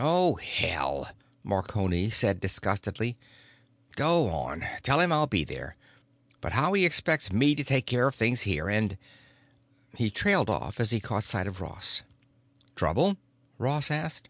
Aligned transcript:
"Oh, 0.00 0.34
hell," 0.34 1.08
Marconi 1.44 2.10
said 2.10 2.40
disgustedly. 2.40 3.16
"Go 3.94 4.28
on. 4.28 4.66
Tell 4.82 4.98
him 4.98 5.12
I'll 5.12 5.28
be 5.28 5.44
there. 5.44 5.76
But 6.40 6.50
how 6.50 6.72
he 6.72 6.84
expects 6.84 7.30
me 7.32 7.54
to 7.54 7.62
take 7.62 7.86
care 7.86 8.08
of 8.08 8.16
things 8.16 8.40
here 8.40 8.68
and——" 8.68 8.98
He 9.94 10.10
trailed 10.10 10.50
off 10.50 10.80
as 10.80 10.90
he 10.90 10.98
caught 10.98 11.22
sight 11.22 11.46
of 11.46 11.60
Ross. 11.60 12.02
"Trouble?" 12.74 13.18
Ross 13.56 13.88
asked. 13.88 14.28